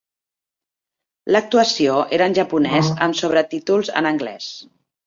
[1.35, 4.55] L'actuació era en japonès amb sobretítols en anglès.